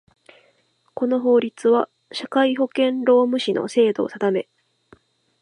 [0.95, 4.49] この法律は、社会保険労務士の制度を定め